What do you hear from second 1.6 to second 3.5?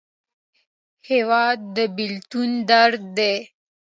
د بېلتون درد دی.